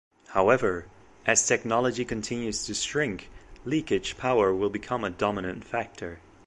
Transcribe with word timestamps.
However, 0.29 0.87
as 1.27 1.45
technology 1.45 2.03
continues 2.05 2.65
to 2.65 2.73
shrink, 2.73 3.29
leakage 3.65 4.17
power 4.17 4.51
will 4.51 4.71
become 4.71 5.03
a 5.03 5.11
dominant 5.11 5.63
factor. 5.63 6.17